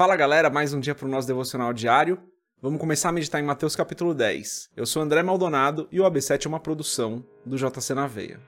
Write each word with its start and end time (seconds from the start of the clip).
Fala 0.00 0.16
galera, 0.16 0.48
mais 0.48 0.72
um 0.72 0.80
dia 0.80 0.94
para 0.94 1.04
o 1.04 1.10
nosso 1.10 1.28
devocional 1.28 1.74
diário. 1.74 2.18
Vamos 2.62 2.80
começar 2.80 3.10
a 3.10 3.12
meditar 3.12 3.38
em 3.38 3.44
Mateus 3.44 3.76
capítulo 3.76 4.14
10. 4.14 4.70
Eu 4.74 4.86
sou 4.86 5.02
André 5.02 5.22
Maldonado 5.22 5.86
e 5.92 6.00
o 6.00 6.04
AB7 6.04 6.46
é 6.46 6.48
uma 6.48 6.58
produção 6.58 7.22
do 7.44 7.58
JC 7.58 7.92
na 7.92 8.06
Veia. 8.06 8.40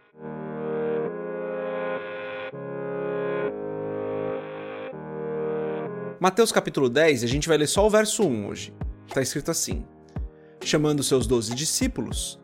Mateus 6.18 6.50
capítulo 6.50 6.88
10, 6.88 7.22
a 7.22 7.26
gente 7.26 7.46
vai 7.46 7.58
ler 7.58 7.66
só 7.66 7.86
o 7.86 7.90
verso 7.90 8.26
1 8.26 8.46
hoje. 8.46 8.74
Está 9.06 9.20
escrito 9.20 9.50
assim: 9.50 9.86
Chamando 10.64 11.02
seus 11.02 11.26
doze 11.26 11.54
discípulos, 11.54 12.40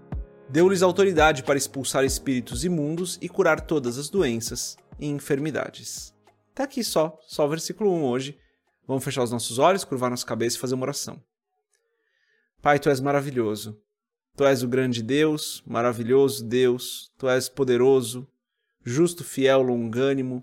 deu-lhes 0.51 0.83
autoridade 0.83 1.43
para 1.45 1.57
expulsar 1.57 2.05
espíritos 2.05 2.63
imundos 2.63 3.19
e 3.23 3.29
curar 3.31 3.63
todas 3.63 3.97
as 3.97 4.11
doenças 4.11 4.77
e 5.01 5.07
enfermidades. 5.07 6.15
Tá 6.55 6.65
aqui 6.65 6.85
só, 6.85 7.19
só 7.27 7.47
o 7.47 7.49
versículo 7.49 7.91
1 7.91 8.05
hoje 8.05 8.39
Vamos 8.89 9.05
fechar 9.05 9.23
os 9.23 9.31
nossos 9.31 9.59
olhos, 9.59 9.85
curvar 9.85 10.09
nossa 10.09 10.25
cabeça 10.25 10.57
e 10.57 10.61
fazer 10.61 10.75
uma 10.75 10.85
oração. 10.85 11.23
Pai, 12.63 12.79
tu 12.79 12.89
és 12.89 13.01
maravilhoso. 13.01 13.79
Tu 14.35 14.47
és 14.47 14.63
o 14.63 14.69
grande 14.69 15.03
Deus, 15.03 15.63
maravilhoso 15.67 16.43
Deus. 16.43 17.13
Tu 17.19 17.29
és 17.29 17.51
poderoso, 17.51 18.27
justo, 18.83 19.23
fiel, 19.23 19.61
longânimo. 19.61 20.43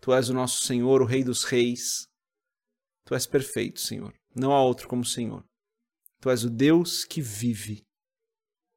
Tu 0.00 0.12
és 0.12 0.28
o 0.28 0.34
nosso 0.34 0.64
Senhor, 0.64 1.00
o 1.00 1.04
Rei 1.04 1.22
dos 1.22 1.44
Reis. 1.44 2.08
Tu 3.04 3.14
és 3.14 3.26
perfeito, 3.28 3.78
Senhor. 3.78 4.12
Não 4.34 4.52
há 4.52 4.60
outro 4.60 4.88
como 4.88 5.02
o 5.02 5.06
Senhor. 5.06 5.44
Tu 6.20 6.30
és 6.30 6.42
o 6.42 6.50
Deus 6.50 7.04
que 7.04 7.20
vive. 7.20 7.86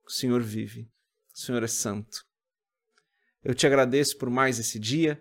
O 0.06 0.12
Senhor 0.12 0.44
vive. 0.44 0.92
O 1.34 1.40
Senhor 1.40 1.64
é 1.64 1.68
santo. 1.68 2.24
Eu 3.44 3.56
te 3.56 3.66
agradeço 3.66 4.16
por 4.20 4.30
mais 4.30 4.60
esse 4.60 4.80
dia. 4.80 5.20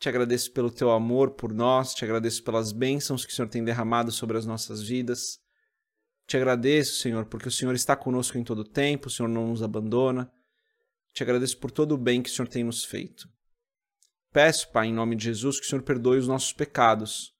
Te 0.00 0.08
agradeço 0.08 0.50
pelo 0.52 0.70
teu 0.70 0.90
amor 0.90 1.32
por 1.32 1.52
nós, 1.52 1.92
te 1.92 2.06
agradeço 2.06 2.42
pelas 2.42 2.72
bênçãos 2.72 3.26
que 3.26 3.32
o 3.34 3.36
Senhor 3.36 3.48
tem 3.48 3.62
derramado 3.62 4.10
sobre 4.10 4.38
as 4.38 4.46
nossas 4.46 4.80
vidas. 4.80 5.38
Te 6.26 6.38
agradeço, 6.38 7.02
Senhor, 7.02 7.26
porque 7.26 7.48
o 7.48 7.52
Senhor 7.52 7.74
está 7.74 7.94
conosco 7.94 8.38
em 8.38 8.42
todo 8.42 8.60
o 8.60 8.64
tempo, 8.64 9.08
o 9.08 9.10
Senhor 9.10 9.28
não 9.28 9.48
nos 9.48 9.62
abandona. 9.62 10.32
Te 11.12 11.22
agradeço 11.22 11.58
por 11.58 11.70
todo 11.70 11.92
o 11.92 11.98
bem 11.98 12.22
que 12.22 12.30
o 12.30 12.32
Senhor 12.32 12.48
tem 12.48 12.64
nos 12.64 12.82
feito. 12.82 13.28
Peço, 14.32 14.70
Pai, 14.72 14.86
em 14.86 14.94
nome 14.94 15.16
de 15.16 15.24
Jesus, 15.24 15.60
que 15.60 15.66
o 15.66 15.68
Senhor 15.68 15.82
perdoe 15.82 16.16
os 16.16 16.26
nossos 16.28 16.54
pecados. 16.54 17.34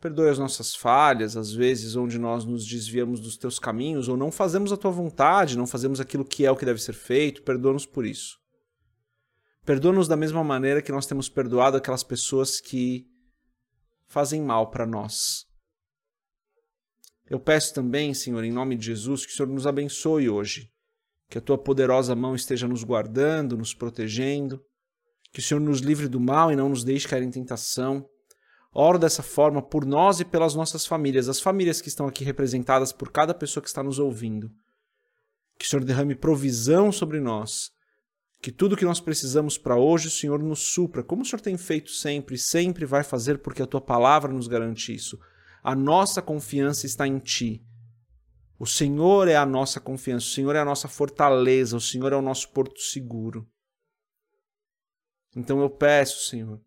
Perdoe 0.00 0.30
as 0.30 0.38
nossas 0.38 0.74
falhas, 0.74 1.36
às 1.36 1.52
vezes 1.52 1.96
onde 1.96 2.18
nós 2.18 2.46
nos 2.46 2.66
desviamos 2.66 3.20
dos 3.20 3.36
teus 3.36 3.58
caminhos 3.58 4.08
ou 4.08 4.16
não 4.16 4.32
fazemos 4.32 4.72
a 4.72 4.76
tua 4.78 4.90
vontade, 4.90 5.58
não 5.58 5.66
fazemos 5.66 6.00
aquilo 6.00 6.24
que 6.24 6.46
é 6.46 6.50
o 6.50 6.56
que 6.56 6.64
deve 6.64 6.80
ser 6.80 6.94
feito. 6.94 7.42
Perdoa-nos 7.42 7.84
por 7.84 8.06
isso. 8.06 8.42
Perdoa-nos 9.64 10.06
da 10.06 10.16
mesma 10.16 10.44
maneira 10.44 10.82
que 10.82 10.92
nós 10.92 11.06
temos 11.06 11.28
perdoado 11.30 11.78
aquelas 11.78 12.02
pessoas 12.02 12.60
que 12.60 13.06
fazem 14.06 14.42
mal 14.42 14.70
para 14.70 14.84
nós. 14.84 15.46
Eu 17.30 17.40
peço 17.40 17.72
também, 17.72 18.12
Senhor, 18.12 18.44
em 18.44 18.52
nome 18.52 18.76
de 18.76 18.84
Jesus, 18.84 19.24
que 19.24 19.32
o 19.32 19.34
Senhor 19.34 19.48
nos 19.48 19.66
abençoe 19.66 20.28
hoje, 20.28 20.70
que 21.30 21.38
a 21.38 21.40
tua 21.40 21.56
poderosa 21.56 22.14
mão 22.14 22.34
esteja 22.34 22.68
nos 22.68 22.84
guardando, 22.84 23.56
nos 23.56 23.72
protegendo, 23.72 24.62
que 25.32 25.40
o 25.40 25.42
Senhor 25.42 25.60
nos 25.60 25.80
livre 25.80 26.08
do 26.08 26.20
mal 26.20 26.52
e 26.52 26.56
não 26.56 26.68
nos 26.68 26.84
deixe 26.84 27.08
cair 27.08 27.22
em 27.22 27.30
tentação. 27.30 28.06
Oro 28.70 28.98
dessa 28.98 29.22
forma 29.22 29.62
por 29.62 29.86
nós 29.86 30.20
e 30.20 30.26
pelas 30.26 30.54
nossas 30.54 30.84
famílias, 30.84 31.26
as 31.26 31.40
famílias 31.40 31.80
que 31.80 31.88
estão 31.88 32.06
aqui 32.06 32.22
representadas 32.22 32.92
por 32.92 33.10
cada 33.10 33.32
pessoa 33.32 33.62
que 33.62 33.68
está 33.68 33.82
nos 33.82 33.98
ouvindo. 33.98 34.50
Que 35.58 35.64
o 35.64 35.68
Senhor 35.68 35.84
derrame 35.84 36.14
provisão 36.14 36.92
sobre 36.92 37.18
nós 37.18 37.73
que 38.44 38.52
tudo 38.52 38.76
que 38.76 38.84
nós 38.84 39.00
precisamos 39.00 39.56
para 39.56 39.74
hoje 39.74 40.08
o 40.08 40.10
Senhor 40.10 40.38
nos 40.38 40.74
supra, 40.74 41.02
como 41.02 41.22
o 41.22 41.24
Senhor 41.24 41.40
tem 41.40 41.56
feito 41.56 41.90
sempre, 41.90 42.36
sempre 42.36 42.84
vai 42.84 43.02
fazer, 43.02 43.38
porque 43.38 43.62
a 43.62 43.66
tua 43.66 43.80
palavra 43.80 44.30
nos 44.30 44.46
garante 44.46 44.94
isso. 44.94 45.18
A 45.62 45.74
nossa 45.74 46.20
confiança 46.20 46.84
está 46.84 47.08
em 47.08 47.18
ti. 47.18 47.64
O 48.58 48.66
Senhor 48.66 49.28
é 49.28 49.34
a 49.34 49.46
nossa 49.46 49.80
confiança, 49.80 50.26
o 50.26 50.30
Senhor 50.30 50.54
é 50.54 50.58
a 50.58 50.64
nossa 50.64 50.88
fortaleza, 50.88 51.74
o 51.74 51.80
Senhor 51.80 52.12
é 52.12 52.16
o 52.16 52.20
nosso 52.20 52.50
porto 52.50 52.78
seguro. 52.80 53.48
Então 55.34 55.62
eu 55.62 55.70
peço, 55.70 56.28
Senhor, 56.28 56.60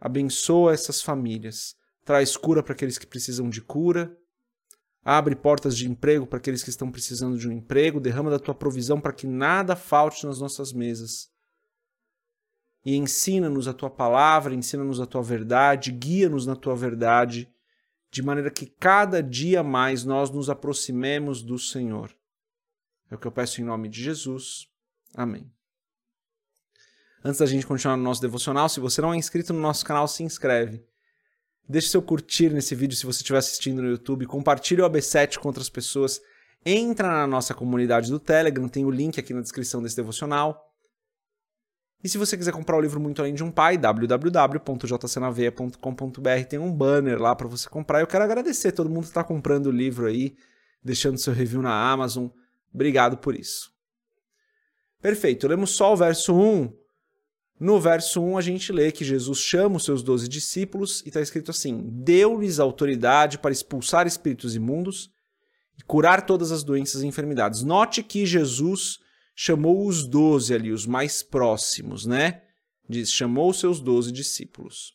abençoa 0.00 0.74
essas 0.74 1.00
famílias, 1.00 1.76
traz 2.04 2.36
cura 2.36 2.64
para 2.64 2.72
aqueles 2.72 2.98
que 2.98 3.06
precisam 3.06 3.48
de 3.48 3.60
cura, 3.60 4.12
Abre 5.04 5.34
portas 5.34 5.76
de 5.76 5.90
emprego 5.90 6.26
para 6.26 6.38
aqueles 6.38 6.62
que 6.62 6.70
estão 6.70 6.90
precisando 6.90 7.36
de 7.36 7.48
um 7.48 7.52
emprego, 7.52 8.00
derrama 8.00 8.30
da 8.30 8.38
tua 8.38 8.54
provisão 8.54 9.00
para 9.00 9.12
que 9.12 9.26
nada 9.26 9.74
falte 9.74 10.24
nas 10.24 10.38
nossas 10.38 10.72
mesas. 10.72 11.28
E 12.84 12.96
ensina-nos 12.96 13.66
a 13.66 13.72
tua 13.72 13.90
palavra, 13.90 14.54
ensina-nos 14.54 15.00
a 15.00 15.06
tua 15.06 15.22
verdade, 15.22 15.90
guia-nos 15.90 16.46
na 16.46 16.54
tua 16.54 16.76
verdade, 16.76 17.52
de 18.10 18.22
maneira 18.22 18.50
que 18.50 18.66
cada 18.66 19.22
dia 19.22 19.62
mais 19.62 20.04
nós 20.04 20.30
nos 20.30 20.48
aproximemos 20.48 21.42
do 21.42 21.58
Senhor. 21.58 22.14
É 23.10 23.14
o 23.14 23.18
que 23.18 23.26
eu 23.26 23.32
peço 23.32 23.60
em 23.60 23.64
nome 23.64 23.88
de 23.88 24.02
Jesus. 24.02 24.68
Amém. 25.14 25.50
Antes 27.24 27.38
da 27.38 27.46
gente 27.46 27.66
continuar 27.66 27.96
no 27.96 28.02
nosso 28.02 28.20
devocional, 28.20 28.68
se 28.68 28.80
você 28.80 29.00
não 29.00 29.12
é 29.12 29.16
inscrito 29.16 29.52
no 29.52 29.60
nosso 29.60 29.84
canal, 29.84 30.06
se 30.08 30.22
inscreve. 30.22 30.84
Deixe 31.68 31.88
seu 31.88 32.02
curtir 32.02 32.50
nesse 32.50 32.74
vídeo 32.74 32.96
se 32.96 33.06
você 33.06 33.18
estiver 33.18 33.38
assistindo 33.38 33.82
no 33.82 33.88
YouTube. 33.88 34.26
Compartilhe 34.26 34.82
o 34.82 34.90
AB7 34.90 35.38
com 35.38 35.48
outras 35.48 35.68
pessoas. 35.68 36.20
Entra 36.64 37.08
na 37.08 37.26
nossa 37.26 37.54
comunidade 37.54 38.10
do 38.10 38.18
Telegram, 38.18 38.68
tem 38.68 38.84
o 38.84 38.90
link 38.90 39.18
aqui 39.18 39.34
na 39.34 39.40
descrição 39.40 39.82
desse 39.82 39.96
devocional. 39.96 40.68
E 42.04 42.08
se 42.08 42.18
você 42.18 42.36
quiser 42.36 42.52
comprar 42.52 42.76
o 42.76 42.80
livro 42.80 43.00
Muito 43.00 43.22
Além 43.22 43.34
de 43.34 43.44
um 43.44 43.50
Pai, 43.50 43.78
www.jcnaveia.com.br, 43.78 46.44
tem 46.48 46.58
um 46.58 46.72
banner 46.72 47.20
lá 47.20 47.32
para 47.34 47.46
você 47.46 47.68
comprar. 47.68 48.00
Eu 48.00 48.08
quero 48.08 48.24
agradecer 48.24 48.72
todo 48.72 48.90
mundo 48.90 49.04
que 49.04 49.10
está 49.10 49.22
comprando 49.22 49.66
o 49.66 49.70
livro 49.70 50.06
aí, 50.06 50.34
deixando 50.82 51.18
seu 51.18 51.32
review 51.32 51.62
na 51.62 51.92
Amazon. 51.92 52.26
Obrigado 52.74 53.18
por 53.18 53.36
isso. 53.36 53.70
Perfeito, 55.00 55.46
lemos 55.46 55.70
só 55.70 55.92
o 55.92 55.96
verso 55.96 56.34
1 56.34 56.81
no 57.62 57.78
verso 57.78 58.20
1, 58.20 58.38
a 58.38 58.40
gente 58.40 58.72
lê 58.72 58.90
que 58.90 59.04
Jesus 59.04 59.38
chama 59.38 59.76
os 59.76 59.84
seus 59.84 60.02
doze 60.02 60.26
discípulos 60.26 61.00
e 61.02 61.10
está 61.10 61.20
escrito 61.20 61.52
assim: 61.52 61.88
Deu-lhes 61.92 62.58
autoridade 62.58 63.38
para 63.38 63.52
expulsar 63.52 64.04
espíritos 64.04 64.56
imundos 64.56 65.12
e 65.78 65.82
curar 65.84 66.26
todas 66.26 66.50
as 66.50 66.64
doenças 66.64 67.02
e 67.02 67.06
enfermidades. 67.06 67.62
Note 67.62 68.02
que 68.02 68.26
Jesus 68.26 68.98
chamou 69.32 69.86
os 69.86 70.04
doze 70.04 70.52
ali, 70.52 70.72
os 70.72 70.86
mais 70.86 71.22
próximos, 71.22 72.04
né? 72.04 72.42
Diz: 72.88 73.12
chamou 73.12 73.50
os 73.50 73.60
seus 73.60 73.78
doze 73.78 74.10
discípulos. 74.10 74.94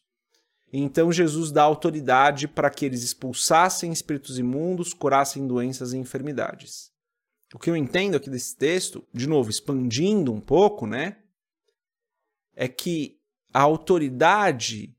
Então 0.74 1.10
Jesus 1.10 1.54
dá 1.54 1.64
autoridade 1.64 2.50
para 2.50 2.70
que 2.70 2.84
eles 2.84 3.02
expulsassem 3.02 3.94
espíritos 3.94 4.38
imundos, 4.38 4.94
curassem 4.94 5.48
doenças 5.48 5.94
e 5.94 5.98
enfermidades. 5.98 6.92
O 7.56 7.60
que 7.60 7.70
eu 7.70 7.78
entendo 7.78 8.18
aqui 8.18 8.30
desse 8.30 8.58
texto, 8.58 9.08
de 9.14 9.26
novo, 9.26 9.50
expandindo 9.50 10.34
um 10.34 10.42
pouco, 10.42 10.86
né? 10.86 11.16
É 12.58 12.68
que 12.68 13.20
a 13.54 13.62
autoridade 13.62 14.92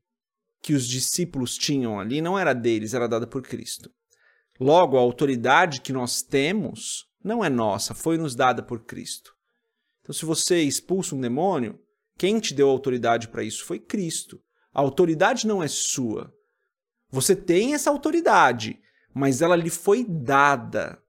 que 0.61 0.73
os 0.73 0.87
discípulos 0.87 1.57
tinham 1.57 1.99
ali 1.99 2.21
não 2.21 2.39
era 2.39 2.53
deles, 2.53 2.93
era 2.93 3.07
dada 3.07 3.27
por 3.27 3.41
Cristo. 3.41 3.91
Logo, 4.57 4.97
a 4.97 5.01
autoridade 5.01 5.81
que 5.81 5.93
nós 5.93 6.21
temos 6.21 7.05
não 7.21 7.43
é 7.43 7.49
nossa, 7.49 7.93
foi 7.93 8.17
nos 8.17 8.33
dada 8.33 8.63
por 8.63 8.85
Cristo. 8.85 9.35
Então, 10.01 10.13
se 10.13 10.25
você 10.25 10.61
expulsa 10.61 11.15
um 11.15 11.21
demônio, 11.21 11.77
quem 12.17 12.39
te 12.39 12.53
deu 12.53 12.69
autoridade 12.69 13.27
para 13.27 13.43
isso 13.43 13.65
foi 13.65 13.77
Cristo. 13.77 14.41
A 14.73 14.79
autoridade 14.79 15.45
não 15.45 15.61
é 15.61 15.67
sua. 15.67 16.33
Você 17.11 17.35
tem 17.35 17.73
essa 17.73 17.89
autoridade, 17.89 18.79
mas 19.13 19.41
ela 19.41 19.55
lhe 19.55 19.69
foi 19.69 20.05
dada. 20.05 21.01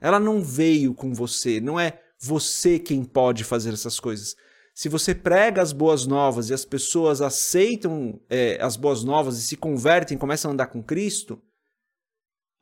Ela 0.00 0.18
não 0.18 0.42
veio 0.42 0.92
com 0.92 1.14
você, 1.14 1.60
não 1.60 1.78
é 1.78 2.00
você 2.18 2.80
quem 2.80 3.04
pode 3.04 3.44
fazer 3.44 3.72
essas 3.72 4.00
coisas 4.00 4.34
se 4.78 4.88
você 4.88 5.12
prega 5.12 5.60
as 5.60 5.72
boas 5.72 6.06
novas 6.06 6.50
e 6.50 6.54
as 6.54 6.64
pessoas 6.64 7.20
aceitam 7.20 8.20
é, 8.30 8.62
as 8.62 8.76
boas 8.76 9.02
novas 9.02 9.36
e 9.36 9.42
se 9.42 9.56
convertem, 9.56 10.16
começam 10.16 10.52
a 10.52 10.54
andar 10.54 10.68
com 10.68 10.80
Cristo, 10.80 11.42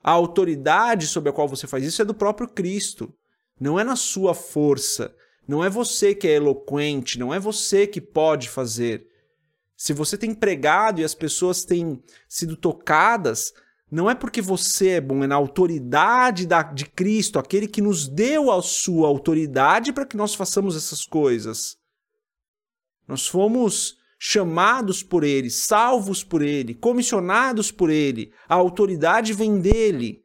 a 0.03 0.13
autoridade 0.13 1.09
sobre 1.09 1.29
a 1.29 1.33
qual 1.35 1.47
você 1.47 1.67
faz 1.67 1.85
isso 1.85 2.01
é 2.01 2.07
do 2.07 2.15
próprio 2.15 2.49
Cristo. 2.49 3.13
Não 3.61 3.79
é 3.79 3.85
na 3.85 3.97
sua 3.97 4.33
força. 4.33 5.15
Não 5.47 5.63
é 5.63 5.69
você 5.69 6.15
que 6.15 6.27
é 6.27 6.37
eloquente. 6.37 7.19
Não 7.19 7.35
é 7.35 7.39
você 7.39 7.87
que 7.87 8.01
pode 8.01 8.49
fazer. 8.49 9.07
Se 9.77 9.93
você 9.93 10.17
tem 10.17 10.33
pregado 10.33 11.03
e 11.03 11.05
as 11.05 11.15
pessoas 11.15 11.67
têm 11.67 12.03
sido 12.27 12.57
tocadas, 12.57 13.53
não 13.91 14.09
é 14.09 14.15
porque 14.15 14.41
você 14.41 14.89
é 14.93 15.01
bom, 15.03 15.23
é 15.23 15.27
na 15.27 15.35
autoridade 15.35 16.47
da, 16.47 16.63
de 16.63 16.87
Cristo, 16.87 17.39
aquele 17.39 17.69
que 17.69 17.83
nos 17.83 18.09
deu 18.09 18.51
a 18.51 18.63
sua 18.63 19.07
autoridade 19.07 19.93
para 19.93 20.07
que 20.07 20.17
nós 20.17 20.35
façamos 20.35 20.75
essas 20.75 21.05
coisas. 21.05 21.77
Nós 23.07 23.27
fomos 23.27 23.97
chamados 24.19 25.03
por 25.03 25.23
Ele, 25.23 25.51
salvos 25.51 26.25
por 26.25 26.43
Ele, 26.43 26.75
comissionados 26.75 27.71
por 27.71 27.91
Ele. 27.91 28.33
A 28.49 28.55
autoridade 28.55 29.33
vem 29.33 29.61
dele. 29.61 30.23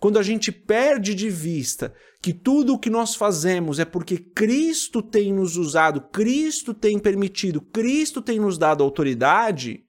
Quando 0.00 0.18
a 0.18 0.22
gente 0.22 0.50
perde 0.50 1.14
de 1.14 1.30
vista 1.30 1.94
que 2.20 2.32
tudo 2.32 2.74
o 2.74 2.78
que 2.78 2.90
nós 2.90 3.14
fazemos 3.14 3.78
é 3.78 3.84
porque 3.84 4.18
Cristo 4.18 5.00
tem 5.00 5.32
nos 5.32 5.56
usado, 5.56 6.00
Cristo 6.00 6.74
tem 6.74 6.98
permitido, 6.98 7.60
Cristo 7.60 8.20
tem 8.20 8.40
nos 8.40 8.58
dado 8.58 8.82
autoridade, 8.82 9.84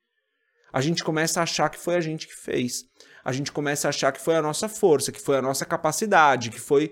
a 0.71 0.81
gente 0.81 1.03
começa 1.03 1.39
a 1.39 1.43
achar 1.43 1.69
que 1.69 1.79
foi 1.79 1.95
a 1.95 2.01
gente 2.01 2.27
que 2.27 2.35
fez. 2.35 2.83
A 3.23 3.31
gente 3.31 3.51
começa 3.51 3.87
a 3.87 3.89
achar 3.89 4.11
que 4.11 4.19
foi 4.19 4.35
a 4.35 4.41
nossa 4.41 4.67
força, 4.67 5.11
que 5.11 5.21
foi 5.21 5.37
a 5.37 5.41
nossa 5.41 5.65
capacidade, 5.65 6.49
que 6.49 6.59
foi 6.59 6.91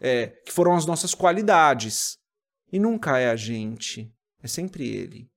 é, 0.00 0.28
que 0.44 0.52
foram 0.52 0.74
as 0.74 0.86
nossas 0.86 1.14
qualidades. 1.14 2.18
E 2.72 2.78
nunca 2.78 3.18
é 3.18 3.30
a 3.30 3.36
gente, 3.36 4.12
é 4.42 4.48
sempre 4.48 4.88
ele. 4.88 5.28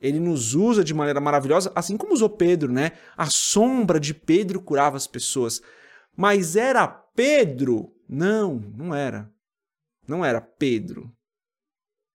Ele 0.00 0.20
nos 0.20 0.54
usa 0.54 0.84
de 0.84 0.94
maneira 0.94 1.20
maravilhosa, 1.20 1.72
assim 1.74 1.96
como 1.96 2.12
usou 2.12 2.30
Pedro, 2.30 2.72
né? 2.72 2.92
A 3.16 3.26
sombra 3.26 3.98
de 3.98 4.14
Pedro 4.14 4.60
curava 4.60 4.96
as 4.96 5.06
pessoas. 5.06 5.60
Mas 6.16 6.54
era 6.54 6.86
Pedro? 6.86 7.92
Não, 8.08 8.54
não 8.76 8.94
era. 8.94 9.30
Não 10.06 10.24
era 10.24 10.40
Pedro. 10.40 11.12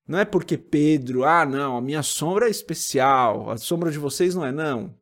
Não 0.07 0.19
é 0.19 0.25
porque 0.25 0.57
Pedro, 0.57 1.23
ah, 1.23 1.45
não, 1.45 1.77
a 1.77 1.81
minha 1.81 2.03
sombra 2.03 2.47
é 2.47 2.49
especial, 2.49 3.49
a 3.49 3.57
sombra 3.57 3.89
de 3.89 3.97
vocês 3.97 4.35
não 4.35 4.45
é, 4.45 4.51
não. 4.51 4.97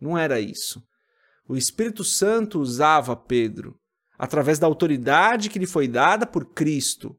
Não 0.00 0.18
era 0.18 0.40
isso. 0.40 0.82
O 1.46 1.56
Espírito 1.56 2.02
Santo 2.02 2.60
usava 2.60 3.14
Pedro 3.14 3.78
através 4.18 4.58
da 4.58 4.66
autoridade 4.66 5.48
que 5.48 5.58
lhe 5.58 5.66
foi 5.66 5.88
dada 5.88 6.26
por 6.26 6.46
Cristo. 6.46 7.16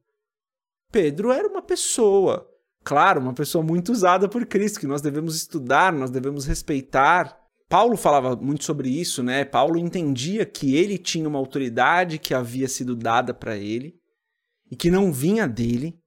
Pedro 0.92 1.32
era 1.32 1.48
uma 1.48 1.62
pessoa, 1.62 2.48
claro, 2.84 3.22
uma 3.22 3.34
pessoa 3.34 3.64
muito 3.64 3.92
usada 3.92 4.28
por 4.28 4.46
Cristo, 4.46 4.80
que 4.80 4.88
nós 4.88 5.02
devemos 5.02 5.36
estudar, 5.36 5.92
nós 5.94 6.10
devemos 6.10 6.46
respeitar. 6.46 7.38
Paulo 7.70 7.96
falava 7.96 8.36
muito 8.36 8.64
sobre 8.64 8.90
isso, 8.90 9.24
né? 9.24 9.46
Paulo 9.46 9.78
entendia 9.78 10.46
que 10.46 10.76
ele 10.76 10.98
tinha 10.98 11.28
uma 11.28 11.40
autoridade 11.40 12.20
que 12.20 12.34
havia 12.34 12.68
sido 12.68 12.96
dada 12.96 13.34
para 13.34 13.56
ele 13.56 13.96
e 14.70 14.76
que 14.76 14.92
não 14.92 15.12
vinha 15.12 15.48
dele. 15.48 15.98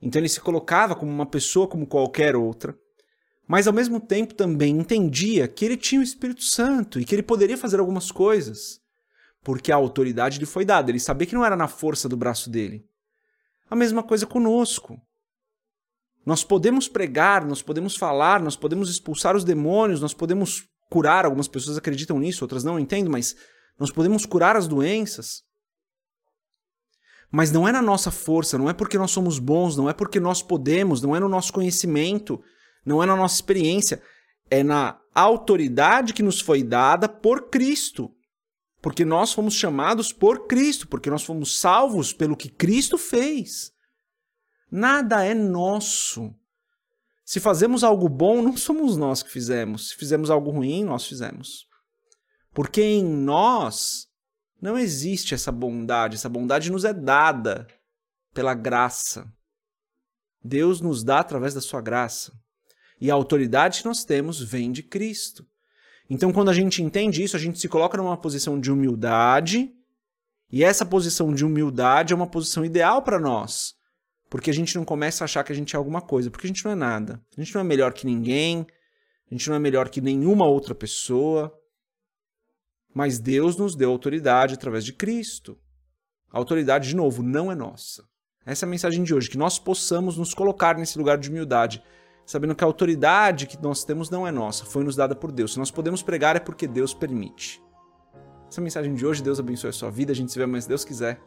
Então 0.00 0.20
ele 0.20 0.28
se 0.28 0.40
colocava 0.40 0.94
como 0.94 1.10
uma 1.10 1.24
pessoa 1.24 1.66
como 1.66 1.86
qualquer 1.86 2.36
outra, 2.36 2.76
mas 3.48 3.66
ao 3.66 3.72
mesmo 3.72 4.00
tempo 4.00 4.34
também 4.34 4.76
entendia 4.76 5.48
que 5.48 5.64
ele 5.64 5.76
tinha 5.76 6.00
o 6.00 6.04
Espírito 6.04 6.42
Santo 6.42 7.00
e 7.00 7.04
que 7.04 7.14
ele 7.14 7.22
poderia 7.22 7.56
fazer 7.56 7.80
algumas 7.80 8.10
coisas, 8.10 8.80
porque 9.42 9.72
a 9.72 9.76
autoridade 9.76 10.38
lhe 10.38 10.46
foi 10.46 10.64
dada. 10.64 10.90
Ele 10.90 11.00
sabia 11.00 11.26
que 11.26 11.34
não 11.34 11.44
era 11.44 11.56
na 11.56 11.68
força 11.68 12.08
do 12.08 12.16
braço 12.16 12.50
dele. 12.50 12.84
A 13.70 13.76
mesma 13.76 14.02
coisa 14.02 14.26
conosco. 14.26 15.00
Nós 16.24 16.42
podemos 16.42 16.88
pregar, 16.88 17.44
nós 17.44 17.60
podemos 17.60 17.96
falar, 17.96 18.40
nós 18.40 18.56
podemos 18.56 18.88
expulsar 18.88 19.36
os 19.36 19.44
demônios, 19.44 20.00
nós 20.00 20.14
podemos 20.14 20.66
curar. 20.88 21.24
Algumas 21.24 21.48
pessoas 21.48 21.76
acreditam 21.76 22.18
nisso, 22.18 22.44
outras 22.44 22.64
não 22.64 22.78
entendo, 22.78 23.10
mas 23.10 23.36
nós 23.78 23.90
podemos 23.90 24.24
curar 24.24 24.56
as 24.56 24.66
doenças. 24.66 25.42
Mas 27.30 27.50
não 27.50 27.66
é 27.66 27.72
na 27.72 27.82
nossa 27.82 28.10
força, 28.10 28.56
não 28.56 28.70
é 28.70 28.72
porque 28.72 28.96
nós 28.96 29.10
somos 29.10 29.38
bons, 29.38 29.76
não 29.76 29.90
é 29.90 29.92
porque 29.92 30.20
nós 30.20 30.40
podemos, 30.40 31.02
não 31.02 31.16
é 31.16 31.20
no 31.20 31.28
nosso 31.28 31.52
conhecimento, 31.52 32.40
não 32.86 33.02
é 33.02 33.06
na 33.06 33.16
nossa 33.16 33.34
experiência, 33.34 34.00
é 34.48 34.62
na 34.62 35.00
autoridade 35.14 36.12
que 36.12 36.22
nos 36.22 36.40
foi 36.40 36.62
dada 36.62 37.08
por 37.08 37.50
Cristo. 37.50 38.10
Porque 38.80 39.04
nós 39.04 39.32
fomos 39.32 39.54
chamados 39.54 40.12
por 40.12 40.46
Cristo, 40.46 40.86
porque 40.86 41.10
nós 41.10 41.24
fomos 41.24 41.58
salvos 41.58 42.12
pelo 42.12 42.36
que 42.36 42.48
Cristo 42.48 42.96
fez. 42.96 43.73
Nada 44.76 45.24
é 45.24 45.34
nosso. 45.34 46.34
Se 47.24 47.38
fazemos 47.38 47.84
algo 47.84 48.08
bom, 48.08 48.42
não 48.42 48.56
somos 48.56 48.96
nós 48.96 49.22
que 49.22 49.30
fizemos. 49.30 49.90
Se 49.90 49.94
fizemos 49.94 50.32
algo 50.32 50.50
ruim, 50.50 50.82
nós 50.82 51.06
fizemos. 51.06 51.68
Porque 52.52 52.82
em 52.82 53.04
nós 53.04 54.08
não 54.60 54.76
existe 54.76 55.32
essa 55.32 55.52
bondade, 55.52 56.16
essa 56.16 56.28
bondade 56.28 56.72
nos 56.72 56.84
é 56.84 56.92
dada 56.92 57.68
pela 58.32 58.52
graça. 58.52 59.32
Deus 60.42 60.80
nos 60.80 61.04
dá 61.04 61.20
através 61.20 61.54
da 61.54 61.60
sua 61.60 61.80
graça. 61.80 62.32
E 63.00 63.12
a 63.12 63.14
autoridade 63.14 63.78
que 63.78 63.86
nós 63.86 64.04
temos 64.04 64.42
vem 64.42 64.72
de 64.72 64.82
Cristo. 64.82 65.46
Então, 66.10 66.32
quando 66.32 66.48
a 66.48 66.52
gente 66.52 66.82
entende 66.82 67.22
isso, 67.22 67.36
a 67.36 67.40
gente 67.40 67.60
se 67.60 67.68
coloca 67.68 67.96
numa 67.96 68.16
posição 68.16 68.58
de 68.58 68.72
humildade, 68.72 69.72
e 70.50 70.64
essa 70.64 70.84
posição 70.84 71.32
de 71.32 71.44
humildade 71.44 72.12
é 72.12 72.16
uma 72.16 72.26
posição 72.26 72.64
ideal 72.64 73.02
para 73.02 73.20
nós, 73.20 73.73
porque 74.34 74.50
a 74.50 74.52
gente 74.52 74.74
não 74.74 74.84
começa 74.84 75.22
a 75.22 75.26
achar 75.26 75.44
que 75.44 75.52
a 75.52 75.54
gente 75.54 75.76
é 75.76 75.78
alguma 75.78 76.00
coisa, 76.00 76.28
porque 76.28 76.44
a 76.44 76.48
gente 76.48 76.64
não 76.64 76.72
é 76.72 76.74
nada. 76.74 77.22
A 77.38 77.40
gente 77.40 77.54
não 77.54 77.60
é 77.60 77.64
melhor 77.64 77.92
que 77.92 78.04
ninguém, 78.04 78.66
a 79.30 79.32
gente 79.32 79.48
não 79.48 79.54
é 79.54 79.60
melhor 79.60 79.88
que 79.88 80.00
nenhuma 80.00 80.44
outra 80.44 80.74
pessoa. 80.74 81.56
Mas 82.92 83.20
Deus 83.20 83.56
nos 83.56 83.76
deu 83.76 83.92
autoridade 83.92 84.54
através 84.54 84.84
de 84.84 84.92
Cristo. 84.92 85.56
A 86.32 86.36
autoridade, 86.36 86.88
de 86.88 86.96
novo, 86.96 87.22
não 87.22 87.52
é 87.52 87.54
nossa. 87.54 88.02
Essa 88.44 88.64
é 88.64 88.66
a 88.66 88.70
mensagem 88.70 89.04
de 89.04 89.14
hoje, 89.14 89.30
que 89.30 89.38
nós 89.38 89.56
possamos 89.56 90.18
nos 90.18 90.34
colocar 90.34 90.76
nesse 90.76 90.98
lugar 90.98 91.16
de 91.16 91.30
humildade, 91.30 91.80
sabendo 92.26 92.56
que 92.56 92.64
a 92.64 92.66
autoridade 92.66 93.46
que 93.46 93.62
nós 93.62 93.84
temos 93.84 94.10
não 94.10 94.26
é 94.26 94.32
nossa, 94.32 94.64
foi 94.64 94.82
nos 94.82 94.96
dada 94.96 95.14
por 95.14 95.30
Deus. 95.30 95.52
Se 95.52 95.60
nós 95.60 95.70
podemos 95.70 96.02
pregar 96.02 96.34
é 96.34 96.40
porque 96.40 96.66
Deus 96.66 96.92
permite. 96.92 97.62
Essa 98.48 98.60
é 98.60 98.64
mensagem 98.64 98.96
de 98.96 99.06
hoje, 99.06 99.22
Deus 99.22 99.38
abençoe 99.38 99.70
a 99.70 99.72
sua 99.72 99.92
vida, 99.92 100.10
a 100.10 100.16
gente 100.16 100.32
se 100.32 100.38
vê 100.40 100.44
mais 100.44 100.64
se 100.64 100.68
Deus 100.68 100.84
quiser. 100.84 101.20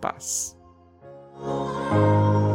Paz. 0.00 0.60
不 1.42 2.51